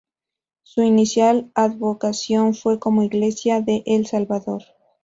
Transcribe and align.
Su 0.63 0.81
inicial 0.81 1.51
advocación 1.53 2.55
fue 2.55 2.79
como 2.79 3.03
iglesia 3.03 3.61
de 3.61 3.83
El 3.85 4.07
Salvador. 4.07 4.63